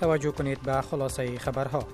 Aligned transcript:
توجه 0.00 0.30
کنید 0.30 0.62
به 0.62 0.80
خلاصه 0.80 1.38
خبرها 1.38 1.84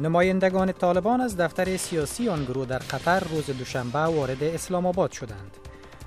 نمایندگان 0.00 0.72
طالبان 0.72 1.20
از 1.20 1.36
دفتر 1.36 1.76
سیاسی 1.76 2.28
آن 2.28 2.44
گروه 2.44 2.66
در 2.66 2.78
قطر 2.78 3.20
روز 3.20 3.46
دوشنبه 3.46 3.98
وارد 3.98 4.44
اسلام 4.44 4.86
آباد 4.86 5.12
شدند. 5.12 5.56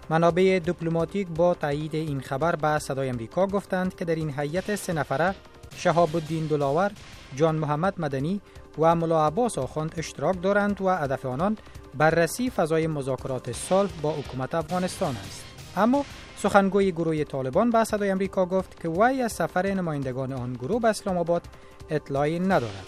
منابع 0.10 0.60
دیپلماتیک 0.60 1.28
با 1.28 1.54
تایید 1.54 1.96
این 1.96 2.22
خبر 2.22 2.56
به 2.56 2.80
صدای 2.80 3.10
امریکا 3.10 3.48
گفتند 3.48 3.96
که 3.96 4.06
در 4.06 4.16
این 4.16 4.34
هیئت 4.40 4.76
سه 4.76 4.94
نفره 4.94 5.36
شهاب 5.76 6.16
الدین 6.16 6.48
دلاور، 6.48 6.92
جان 7.36 7.56
محمد 7.56 7.94
مدنی 7.98 8.42
و 8.80 8.96
ملا 8.96 9.28
عباس 9.28 9.58
آخوند 9.58 9.94
اشتراک 9.98 10.42
دارند 10.42 10.82
و 10.82 10.90
هدف 10.90 11.26
آنان 11.26 11.58
بررسی 11.94 12.50
فضای 12.50 12.88
مذاکرات 12.88 13.52
صلح 13.52 13.92
با 14.02 14.12
حکومت 14.12 14.56
افغانستان 14.56 15.16
است. 15.28 15.44
اما 15.78 16.06
سخنگوی 16.38 16.92
گروه 16.92 17.24
طالبان 17.24 17.70
به 17.70 17.84
صدای 17.84 18.10
امریکا 18.10 18.46
گفت 18.46 18.82
که 18.82 18.90
وی 18.90 19.22
از 19.22 19.32
سفر 19.32 19.68
نمایندگان 19.68 20.34
آن 20.34 20.54
گروه 20.54 20.82
به 20.82 20.88
اسلام 20.88 21.18
آباد 21.18 21.42
اطلاعی 21.90 22.40
ندارد. 22.40 22.86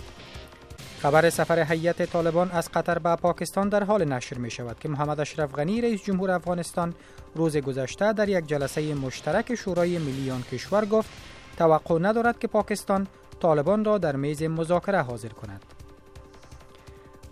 خبر 1.01 1.29
سفر 1.29 1.59
هیئت 1.59 2.01
طالبان 2.01 2.51
از 2.51 2.69
قطر 2.71 2.99
به 2.99 3.15
پاکستان 3.15 3.69
در 3.69 3.83
حال 3.83 4.05
نشر 4.05 4.37
می 4.37 4.51
شود 4.51 4.79
که 4.79 4.89
محمد 4.89 5.19
اشرف 5.19 5.55
غنی 5.55 5.81
رئیس 5.81 6.03
جمهور 6.03 6.31
افغانستان 6.31 6.93
روز 7.35 7.57
گذشته 7.57 8.13
در 8.13 8.29
یک 8.29 8.45
جلسه 8.47 8.93
مشترک 8.93 9.55
شورای 9.55 9.97
ملی 9.97 10.31
آن 10.31 10.43
کشور 10.51 10.85
گفت 10.85 11.09
توقع 11.57 11.99
ندارد 11.99 12.39
که 12.39 12.47
پاکستان 12.47 13.07
طالبان 13.39 13.85
را 13.85 13.97
در 13.97 14.15
میز 14.15 14.43
مذاکره 14.43 15.01
حاضر 15.01 15.29
کند. 15.29 15.63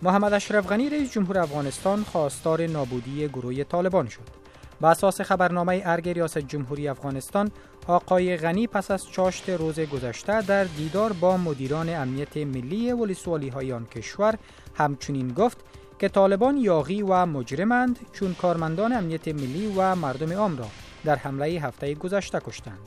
محمد 0.02 0.32
اشرف 0.32 0.66
غنی 0.66 0.90
رئیس 0.90 1.12
جمهور 1.12 1.38
افغانستان 1.38 2.04
خواستار 2.04 2.66
نابودی 2.66 3.28
گروه 3.28 3.64
طالبان 3.64 4.08
شد. 4.08 4.47
به 4.80 4.88
اساس 4.88 5.20
خبرنامه 5.20 5.82
ارگ 5.84 6.08
ریاست 6.08 6.38
جمهوری 6.38 6.88
افغانستان 6.88 7.50
آقای 7.86 8.36
غنی 8.36 8.66
پس 8.66 8.90
از 8.90 9.10
چاشت 9.10 9.50
روز 9.50 9.80
گذشته 9.80 10.42
در 10.42 10.64
دیدار 10.64 11.12
با 11.12 11.36
مدیران 11.36 11.88
امنیت 11.88 12.36
ملی 12.36 12.92
ولسوالی 12.92 13.48
های 13.48 13.72
آن 13.72 13.86
کشور 13.86 14.34
همچنین 14.74 15.28
گفت 15.32 15.58
که 15.98 16.08
طالبان 16.08 16.56
یاغی 16.56 17.02
و 17.02 17.26
مجرمند 17.26 17.98
چون 18.12 18.34
کارمندان 18.34 18.92
امنیت 18.92 19.28
ملی 19.28 19.74
و 19.76 19.94
مردم 19.94 20.32
عام 20.32 20.58
را 20.58 20.66
در 21.04 21.16
حمله 21.16 21.46
هفته 21.46 21.94
گذشته 21.94 22.40
کشتند. 22.40 22.78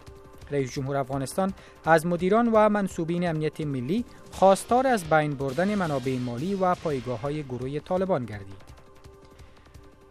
رئیس 0.51 0.71
جمهور 0.71 0.97
افغانستان 0.97 1.53
از 1.85 2.05
مدیران 2.05 2.49
و 2.53 2.69
منصوبین 2.69 3.29
امنیت 3.29 3.61
ملی 3.61 4.05
خواستار 4.31 4.87
از 4.87 5.03
بین 5.03 5.33
بردن 5.33 5.75
منابع 5.75 6.17
مالی 6.17 6.55
و 6.55 6.75
پایگاه 6.75 7.21
های 7.21 7.43
گروه 7.43 7.79
طالبان 7.79 8.25
گردید. 8.25 8.70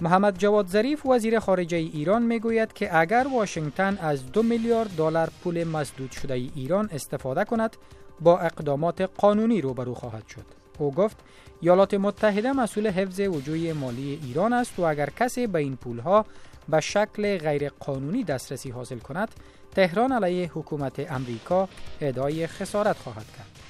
محمد 0.02 0.38
جواد 0.38 0.66
ظریف 0.66 1.06
وزیر 1.06 1.38
خارجه 1.38 1.76
ایران 1.76 2.22
می‌گوید 2.22 2.72
که 2.72 2.98
اگر 2.98 3.26
واشنگتن 3.34 3.98
از 4.00 4.32
دو 4.32 4.42
میلیارد 4.42 4.96
دلار 4.96 5.30
پول 5.44 5.64
مسدود 5.64 6.10
شده 6.10 6.34
ای 6.34 6.50
ایران 6.54 6.88
استفاده 6.92 7.44
کند 7.44 7.76
با 8.20 8.38
اقدامات 8.38 9.00
قانونی 9.00 9.60
روبرو 9.60 9.94
خواهد 9.94 10.26
شد. 10.28 10.44
او 10.78 10.94
گفت 10.94 11.16
ایالات 11.60 11.94
متحده 11.94 12.52
مسئول 12.52 12.86
حفظ 12.86 13.20
وجوه 13.20 13.72
مالی 13.72 14.20
ایران 14.22 14.52
است 14.52 14.78
و 14.78 14.82
اگر 14.82 15.10
کسی 15.10 15.46
به 15.46 15.58
این 15.58 15.76
پولها 15.76 16.26
به 16.68 16.80
شکل 16.80 17.38
غیر 17.38 17.68
قانونی 17.68 18.24
دسترسی 18.24 18.70
حاصل 18.70 18.98
کند 18.98 19.28
تهران 19.74 20.12
علیه 20.12 20.50
حکومت 20.54 21.12
امریکا 21.12 21.68
ادعای 22.00 22.46
خسارت 22.46 22.96
خواهد 22.96 23.26
کرد. 23.36 23.69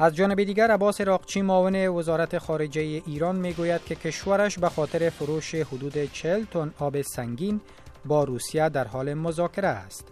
از 0.00 0.14
جانب 0.14 0.42
دیگر 0.42 0.70
عباس 0.70 1.00
راقچی 1.00 1.42
معاون 1.42 1.88
وزارت 1.88 2.38
خارجه 2.38 2.80
ایران 2.80 3.36
می‌گوید 3.36 3.84
که 3.84 3.94
کشورش 3.94 4.58
به 4.58 4.68
خاطر 4.68 5.10
فروش 5.10 5.54
حدود 5.54 6.12
40 6.12 6.44
تن 6.44 6.74
آب 6.78 7.02
سنگین 7.02 7.60
با 8.04 8.24
روسیه 8.24 8.68
در 8.68 8.88
حال 8.88 9.14
مذاکره 9.14 9.68
است. 9.68 10.04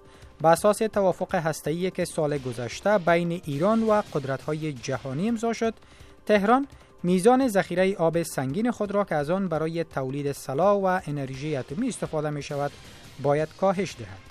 به 0.42 0.48
اساس 0.48 0.78
توافق 0.78 1.34
هسته‌ای 1.34 1.90
که 1.90 2.04
سال 2.04 2.38
گذشته 2.38 2.98
بین 2.98 3.40
ایران 3.44 3.82
و 3.82 4.02
قدرت‌های 4.14 4.72
جهانی 4.72 5.28
امضا 5.28 5.52
شد، 5.52 5.74
تهران 6.26 6.66
میزان 7.02 7.48
ذخیره 7.48 7.96
آب 7.96 8.22
سنگین 8.22 8.70
خود 8.70 8.90
را 8.90 9.04
که 9.04 9.14
از 9.14 9.30
آن 9.30 9.48
برای 9.48 9.84
تولید 9.84 10.32
سلاح 10.32 10.76
و 10.76 11.00
انرژی 11.06 11.56
اتمی 11.56 11.88
استفاده 11.88 12.30
می 12.30 12.42
شود 12.42 12.72
باید 13.22 13.48
کاهش 13.60 13.96
دهد. 13.98 14.26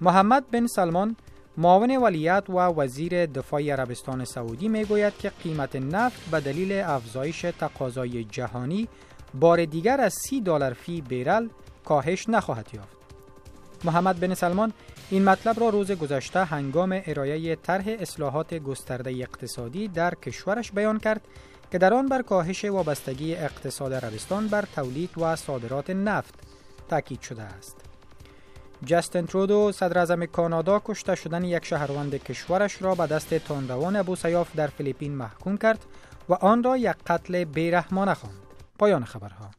محمد 0.00 0.50
بن 0.50 0.66
سلمان 0.66 1.16
معاون 1.58 1.96
ولیت 1.96 2.50
و 2.50 2.52
وزیر 2.52 3.26
دفاع 3.26 3.62
عربستان 3.62 4.24
سعودی 4.24 4.68
می‌گوید 4.68 5.18
که 5.18 5.32
قیمت 5.42 5.76
نفت 5.76 6.30
به 6.30 6.40
دلیل 6.40 6.72
افزایش 6.72 7.40
تقاضای 7.40 8.24
جهانی 8.24 8.88
بار 9.34 9.64
دیگر 9.64 10.00
از 10.00 10.14
سی 10.14 10.40
دلار 10.40 10.72
فی 10.72 11.00
بیرل 11.00 11.48
کاهش 11.84 12.28
نخواهد 12.28 12.66
یافت. 12.74 12.96
محمد 13.84 14.20
بن 14.20 14.34
سلمان 14.34 14.72
این 15.10 15.24
مطلب 15.24 15.60
را 15.60 15.68
روز 15.68 15.92
گذشته 15.92 16.44
هنگام 16.44 17.02
ارائه 17.06 17.56
طرح 17.56 17.84
اصلاحات 18.00 18.54
گسترده 18.54 19.10
اقتصادی 19.10 19.88
در 19.88 20.14
کشورش 20.14 20.72
بیان 20.72 20.98
کرد 20.98 21.20
که 21.72 21.78
در 21.78 21.94
آن 21.94 22.06
بر 22.06 22.22
کاهش 22.22 22.64
وابستگی 22.64 23.34
اقتصاد 23.34 23.92
عربستان 23.92 24.48
بر 24.48 24.64
تولید 24.74 25.10
و 25.18 25.36
صادرات 25.36 25.90
نفت 25.90 26.34
تاکید 26.88 27.20
شده 27.20 27.42
است. 27.42 27.87
جستن 28.86 29.26
ترودو 29.26 29.72
صدر 29.72 29.98
اعظم 29.98 30.26
کانادا 30.26 30.82
کشته 30.84 31.14
شدن 31.14 31.44
یک 31.44 31.64
شهروند 31.64 32.14
کشورش 32.14 32.82
را 32.82 32.94
به 32.94 33.06
دست 33.06 33.34
تاندوان 33.34 33.96
ابو 33.96 34.16
سیاف 34.16 34.56
در 34.56 34.66
فیلیپین 34.66 35.14
محکوم 35.14 35.56
کرد 35.56 35.84
و 36.28 36.34
آن 36.34 36.62
را 36.62 36.76
یک 36.76 36.96
قتل 37.06 37.44
بیرحمانه 37.44 38.14
خواند. 38.14 38.36
پایان 38.78 39.04
خبرها 39.04 39.50